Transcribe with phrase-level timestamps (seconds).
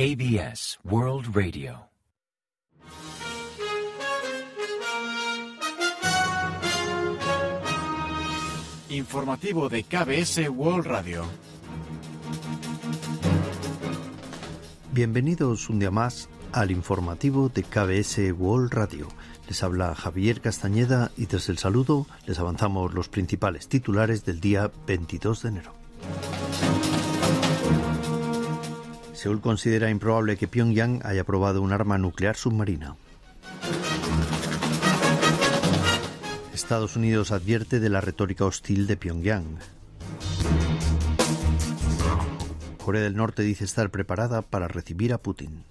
[0.00, 1.90] KBS World Radio.
[8.88, 11.24] Informativo de KBS World Radio.
[14.92, 19.06] Bienvenidos un día más al informativo de KBS World Radio.
[19.48, 24.70] Les habla Javier Castañeda y tras el saludo les avanzamos los principales titulares del día
[24.86, 25.74] 22 de enero.
[29.20, 32.96] Seúl considera improbable que Pyongyang haya probado un arma nuclear submarina.
[36.54, 39.58] Estados Unidos advierte de la retórica hostil de Pyongyang.
[42.82, 45.64] Corea del Norte dice estar preparada para recibir a Putin.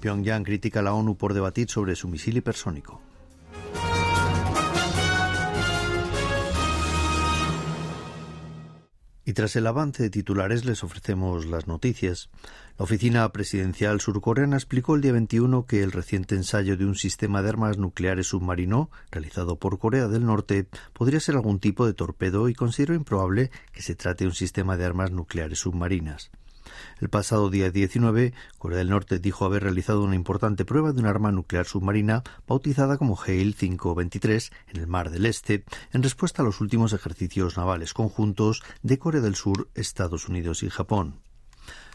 [0.00, 3.00] Pyongyang critica a la ONU por debatir sobre su misil hipersónico.
[9.30, 12.30] Y tras el avance de titulares les ofrecemos las noticias.
[12.76, 17.40] La oficina presidencial surcoreana explicó el día 21 que el reciente ensayo de un sistema
[17.40, 22.48] de armas nucleares submarino, realizado por Corea del Norte, podría ser algún tipo de torpedo
[22.48, 26.32] y consideró improbable que se trate de un sistema de armas nucleares submarinas.
[27.00, 31.06] El pasado día 19, Corea del Norte dijo haber realizado una importante prueba de un
[31.06, 36.44] arma nuclear submarina bautizada como Hale 523 en el Mar del Este, en respuesta a
[36.44, 41.22] los últimos ejercicios navales conjuntos de Corea del Sur, Estados Unidos y Japón.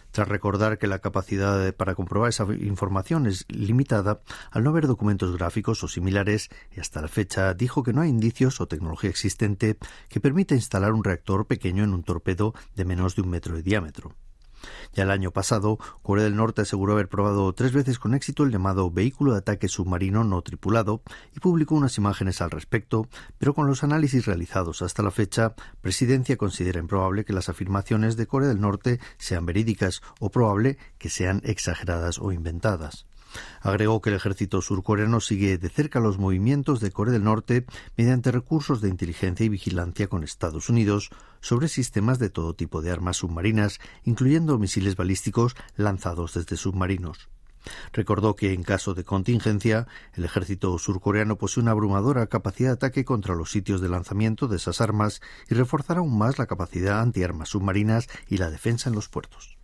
[0.10, 5.38] Tras recordar que la capacidad para comprobar esa información es limitada, al no haber documentos
[5.38, 9.78] gráficos o similares, y hasta la fecha dijo que no hay indicios o tecnología existente
[10.10, 13.62] que permita instalar un reactor pequeño en un torpedo de menos de un metro de
[13.62, 14.16] diámetro.
[14.94, 18.52] Ya el año pasado, Corea del Norte aseguró haber probado tres veces con éxito el
[18.52, 21.02] llamado vehículo de ataque submarino no tripulado
[21.36, 23.08] y publicó unas imágenes al respecto,
[23.38, 28.28] pero con los análisis realizados hasta la fecha, Presidencia considera improbable que las afirmaciones de
[28.28, 33.06] Corea del Norte sean verídicas o probable que sean exageradas o inventadas.
[33.62, 37.66] Agregó que el ejército surcoreano sigue de cerca los movimientos de Corea del Norte
[37.98, 41.10] mediante recursos de inteligencia y vigilancia con Estados Unidos
[41.42, 47.30] sobre sistemas de todo tipo de armas submarinas, incluyendo misiles balísticos lanzados desde submarinos.
[47.94, 53.06] Recordó que en caso de contingencia, el ejército surcoreano posee una abrumadora capacidad de ataque
[53.06, 57.50] contra los sitios de lanzamiento de esas armas y reforzará aún más la capacidad antiarmas
[57.50, 59.55] submarinas y la defensa en los puertos.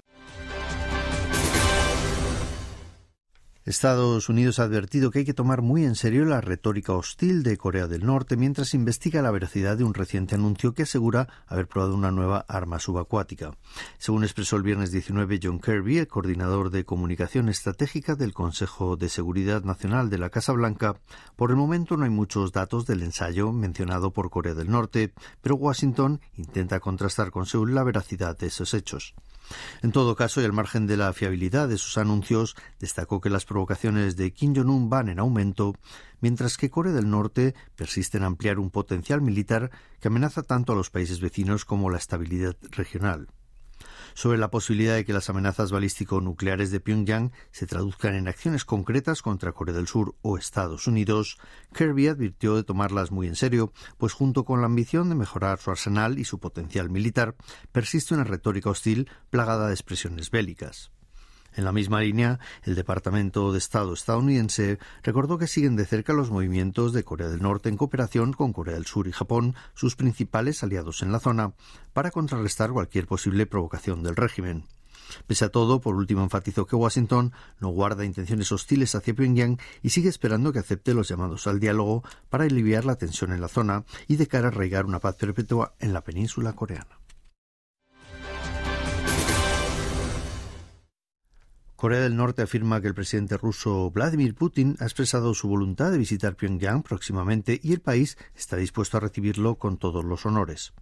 [3.72, 7.56] Estados Unidos ha advertido que hay que tomar muy en serio la retórica hostil de
[7.56, 11.96] Corea del Norte mientras investiga la veracidad de un reciente anuncio que asegura haber probado
[11.96, 13.56] una nueva arma subacuática.
[13.98, 19.08] Según expresó el viernes 19 John Kirby, el coordinador de comunicación estratégica del Consejo de
[19.08, 20.98] Seguridad Nacional de la Casa Blanca,
[21.38, 25.56] por el momento no hay muchos datos del ensayo mencionado por Corea del Norte, pero
[25.56, 29.16] Washington intenta contrastar con Seúl la veracidad de esos hechos.
[29.81, 33.45] En todo caso, y al margen de la fiabilidad de sus anuncios, destacó que las
[33.45, 35.75] provocaciones de Kim Jong-un van en aumento,
[36.19, 40.75] mientras que Corea del Norte persiste en ampliar un potencial militar que amenaza tanto a
[40.75, 43.28] los países vecinos como la estabilidad regional
[44.14, 49.22] sobre la posibilidad de que las amenazas balístico-nucleares de Pyongyang se traduzcan en acciones concretas
[49.22, 51.38] contra Corea del Sur o Estados Unidos,
[51.74, 55.72] Kirby advirtió de tomarlas muy en serio, pues junto con la ambición de mejorar su
[55.72, 57.36] arsenal y su potencial militar,
[57.72, 60.92] persiste una retórica hostil plagada de expresiones bélicas.
[61.56, 66.31] En la misma línea, el Departamento de Estado estadounidense recordó que siguen de cerca los
[66.31, 70.63] movimientos de Corea del Norte en cooperación con Corea del Sur y Japón, sus principales
[70.63, 71.53] aliados en la zona,
[71.91, 74.66] para contrarrestar cualquier posible provocación del régimen.
[75.28, 79.89] Pese a todo, por último enfatizó que Washington no guarda intenciones hostiles hacia Pyongyang y
[79.89, 83.83] sigue esperando que acepte los llamados al diálogo para aliviar la tensión en la zona
[84.07, 87.00] y de cara a arraigar una paz perpetua en la península coreana.
[91.81, 95.97] Corea del Norte afirma que el presidente ruso Vladimir Putin ha expresado su voluntad de
[95.97, 100.74] visitar Pyongyang próximamente y el país está dispuesto a recibirlo con todos los honores.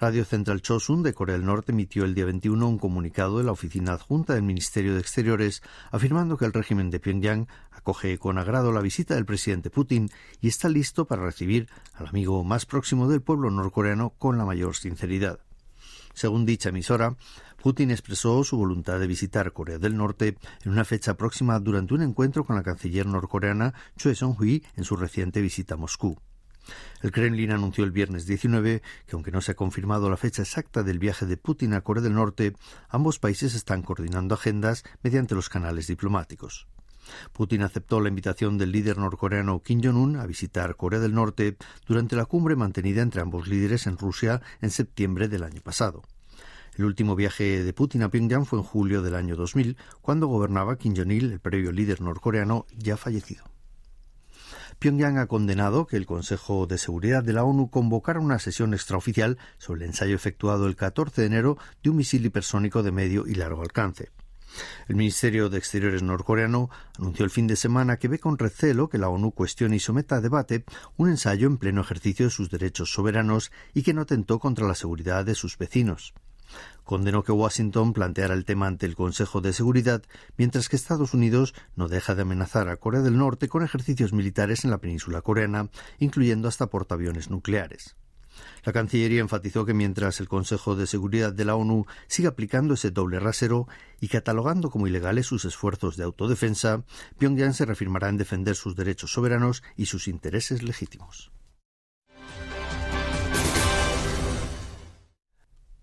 [0.00, 3.52] Radio Central Chosun de Corea del Norte emitió el día 21 un comunicado de la
[3.52, 8.72] oficina adjunta del Ministerio de Exteriores afirmando que el régimen de Pyongyang acoge con agrado
[8.72, 10.08] la visita del presidente Putin
[10.40, 14.74] y está listo para recibir al amigo más próximo del pueblo norcoreano con la mayor
[14.74, 15.40] sinceridad.
[16.14, 17.16] Según dicha emisora,
[17.62, 22.02] Putin expresó su voluntad de visitar Corea del Norte en una fecha próxima durante un
[22.02, 26.18] encuentro con la canciller norcoreana Choi Song-hui en su reciente visita a Moscú.
[27.02, 30.82] El Kremlin anunció el viernes 19 que, aunque no se ha confirmado la fecha exacta
[30.82, 32.54] del viaje de Putin a Corea del Norte,
[32.88, 36.68] ambos países están coordinando agendas mediante los canales diplomáticos.
[37.32, 41.56] Putin aceptó la invitación del líder norcoreano Kim Jong-un a visitar Corea del Norte
[41.86, 46.02] durante la cumbre mantenida entre ambos líderes en Rusia en septiembre del año pasado.
[46.76, 50.76] El último viaje de Putin a Pyongyang fue en julio del año 2000, cuando gobernaba
[50.76, 53.44] Kim Jong-il, el previo líder norcoreano ya fallecido.
[54.78, 59.36] Pyongyang ha condenado que el Consejo de Seguridad de la ONU convocara una sesión extraoficial
[59.58, 63.34] sobre el ensayo efectuado el 14 de enero de un misil hipersónico de medio y
[63.34, 64.10] largo alcance.
[64.88, 68.98] El Ministerio de Exteriores norcoreano anunció el fin de semana que ve con recelo que
[68.98, 70.64] la ONU cuestione y someta a debate
[70.96, 74.74] un ensayo en pleno ejercicio de sus derechos soberanos y que no atentó contra la
[74.74, 76.14] seguridad de sus vecinos
[76.84, 80.02] condenó que Washington planteara el tema ante el Consejo de Seguridad,
[80.36, 84.64] mientras que Estados Unidos no deja de amenazar a Corea del Norte con ejercicios militares
[84.64, 85.70] en la península coreana,
[86.00, 87.96] incluyendo hasta portaaviones nucleares.
[88.64, 92.90] La Cancillería enfatizó que mientras el Consejo de Seguridad de la ONU sigue aplicando ese
[92.90, 93.68] doble rasero
[94.00, 96.84] y catalogando como ilegales sus esfuerzos de autodefensa,
[97.18, 101.32] Pyongyang se reafirmará en defender sus derechos soberanos y sus intereses legítimos.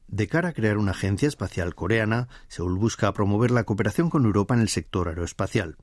[0.08, 4.56] De cara a crear una agencia espacial coreana, Seúl busca promover la cooperación con Europa
[4.56, 5.76] en el sector aeroespacial.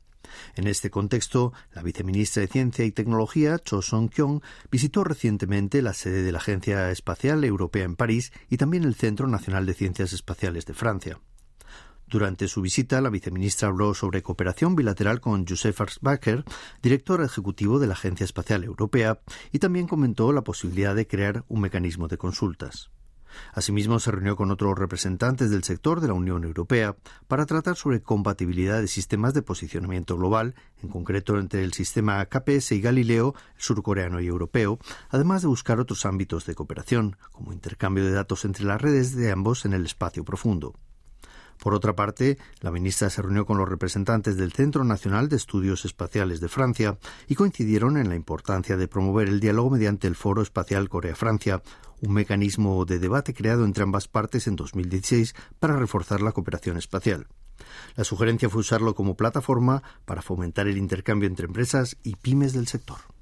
[0.54, 4.40] En este contexto, la viceministra de Ciencia y Tecnología, Cho Song-kyung,
[4.70, 9.26] visitó recientemente la sede de la Agencia Espacial Europea en París y también el Centro
[9.26, 11.20] Nacional de Ciencias Espaciales de Francia.
[12.06, 16.44] Durante su visita, la viceministra habló sobre cooperación bilateral con Josef Arsbacher,
[16.82, 19.20] director ejecutivo de la Agencia Espacial Europea,
[19.52, 22.90] y también comentó la posibilidad de crear un mecanismo de consultas.
[23.52, 26.96] Asimismo, se reunió con otros representantes del sector de la Unión Europea
[27.28, 32.72] para tratar sobre compatibilidad de sistemas de posicionamiento global, en concreto entre el sistema KPS
[32.72, 34.78] y Galileo, surcoreano y europeo,
[35.10, 39.30] además de buscar otros ámbitos de cooperación, como intercambio de datos entre las redes de
[39.32, 40.74] ambos en el espacio profundo.
[41.58, 45.84] Por otra parte, la ministra se reunió con los representantes del Centro Nacional de Estudios
[45.84, 46.98] Espaciales de Francia
[47.28, 51.62] y coincidieron en la importancia de promover el diálogo mediante el Foro Espacial Corea-Francia,
[52.00, 57.26] un mecanismo de debate creado entre ambas partes en 2016 para reforzar la cooperación espacial.
[57.96, 62.66] La sugerencia fue usarlo como plataforma para fomentar el intercambio entre empresas y pymes del
[62.66, 63.13] sector.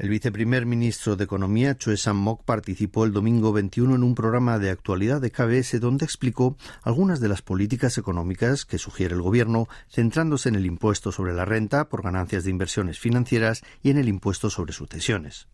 [0.00, 4.70] El viceprimer ministro de Economía, Choi Sang-mok, participó el domingo 21 en un programa de
[4.70, 10.48] actualidad de KBS donde explicó algunas de las políticas económicas que sugiere el gobierno, centrándose
[10.48, 14.48] en el impuesto sobre la renta por ganancias de inversiones financieras y en el impuesto
[14.48, 15.48] sobre sucesiones.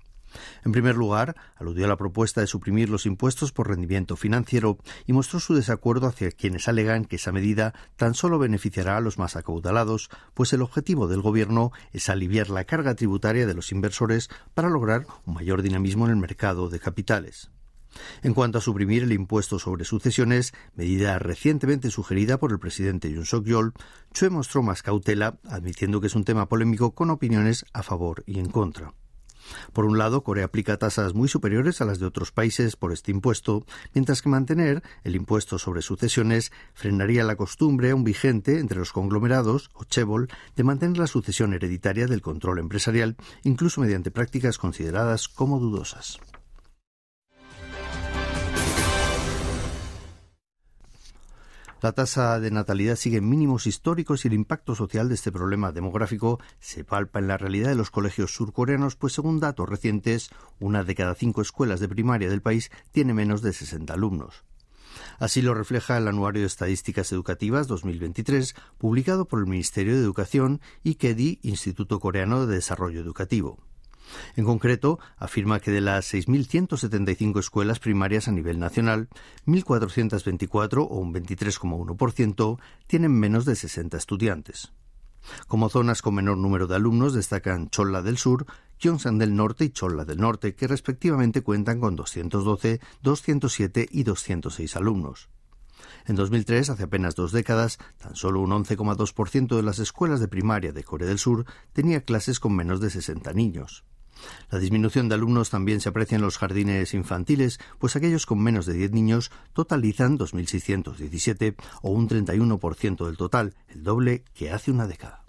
[0.64, 5.12] En primer lugar, aludió a la propuesta de suprimir los impuestos por rendimiento financiero y
[5.12, 9.36] mostró su desacuerdo hacia quienes alegan que esa medida tan solo beneficiará a los más
[9.36, 14.68] acaudalados, pues el objetivo del Gobierno es aliviar la carga tributaria de los inversores para
[14.68, 17.50] lograr un mayor dinamismo en el mercado de capitales.
[18.22, 23.24] En cuanto a suprimir el impuesto sobre sucesiones, medida recientemente sugerida por el presidente Yoon
[23.24, 23.72] Suk-yeol,
[24.12, 28.38] Chue mostró más cautela, admitiendo que es un tema polémico con opiniones a favor y
[28.38, 28.92] en contra.
[29.72, 33.10] Por un lado, Corea aplica tasas muy superiores a las de otros países por este
[33.10, 33.64] impuesto,
[33.94, 39.70] mientras que mantener el impuesto sobre sucesiones frenaría la costumbre aún vigente entre los conglomerados,
[39.74, 45.58] o chebol, de mantener la sucesión hereditaria del control empresarial, incluso mediante prácticas consideradas como
[45.58, 46.18] dudosas.
[51.86, 55.70] La tasa de natalidad sigue en mínimos históricos y el impacto social de este problema
[55.70, 60.82] demográfico se palpa en la realidad de los colegios surcoreanos, pues según datos recientes, una
[60.82, 64.42] de cada cinco escuelas de primaria del país tiene menos de 60 alumnos.
[65.20, 70.60] Así lo refleja el Anuario de Estadísticas Educativas 2023, publicado por el Ministerio de Educación
[70.82, 73.60] y KEDI, Instituto Coreano de Desarrollo Educativo.
[74.36, 79.08] En concreto, afirma que de las 6.175 escuelas primarias a nivel nacional,
[79.46, 84.72] 1.424 o un 23,1% tienen menos de 60 estudiantes.
[85.48, 88.46] Como zonas con menor número de alumnos destacan Cholla del Sur,
[88.78, 94.76] Gyeongsang del Norte y Cholla del Norte, que respectivamente cuentan con 212, 207 y 206
[94.76, 95.28] alumnos.
[96.06, 100.72] En 2003, hace apenas dos décadas, tan solo un 11,2% de las escuelas de primaria
[100.72, 103.84] de Corea del Sur tenía clases con menos de 60 niños.
[104.50, 108.66] La disminución de alumnos también se aprecia en los jardines infantiles, pues aquellos con menos
[108.66, 114.86] de 10 niños totalizan 2.617 o un 31% del total, el doble que hace una
[114.86, 115.26] década.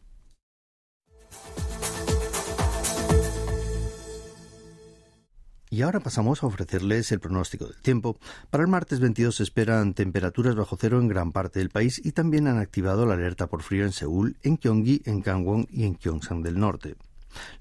[5.69, 8.17] Y ahora pasamos a ofrecerles el pronóstico del tiempo.
[8.49, 12.13] Para el martes 22 se esperan temperaturas bajo cero en gran parte del país y
[12.13, 15.97] también han activado la alerta por frío en Seúl, en Gyeonggi, en Gangwon y en
[15.97, 16.95] Gyeongsang del Norte.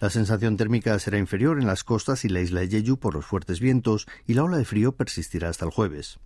[0.00, 3.26] La sensación térmica será inferior en las costas y la isla de Jeju por los
[3.26, 6.18] fuertes vientos y la ola de frío persistirá hasta el jueves.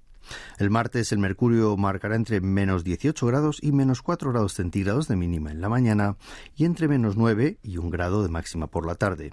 [0.59, 5.17] El martes el mercurio marcará entre menos 18 grados y menos 4 grados centígrados de
[5.17, 6.17] mínima en la mañana
[6.57, 9.33] y entre menos 9 y 1 grado de máxima por la tarde.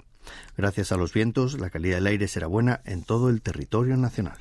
[0.56, 4.38] Gracias a los vientos, la calidad del aire será buena en todo el territorio nacional.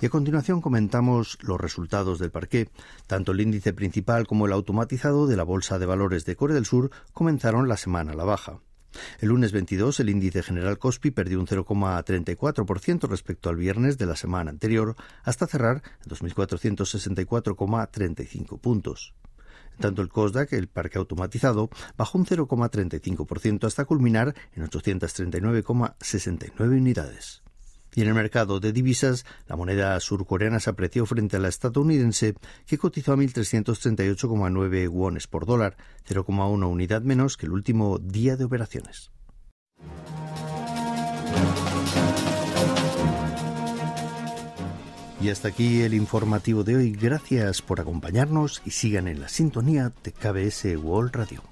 [0.00, 2.68] Y a continuación comentamos los resultados del parqué.
[3.06, 6.66] Tanto el índice principal como el automatizado de la Bolsa de Valores de Corea del
[6.66, 8.58] Sur comenzaron la semana a la baja.
[9.20, 14.16] El lunes 22 el índice general Cospi perdió un 0,34% respecto al viernes de la
[14.16, 19.14] semana anterior, hasta cerrar en 2.464,35 puntos.
[19.74, 27.41] En tanto el COSDAC, el parque automatizado, bajó un 0,35% hasta culminar en 839,69 unidades.
[27.94, 32.34] Y en el mercado de divisas, la moneda surcoreana se apreció frente a la estadounidense,
[32.66, 35.76] que cotizó a 1.338,9 wones por dólar,
[36.08, 39.10] 0,1 unidad menos que el último día de operaciones.
[45.22, 46.92] Y hasta aquí el informativo de hoy.
[46.92, 51.51] Gracias por acompañarnos y sigan en la sintonía de KBS World Radio.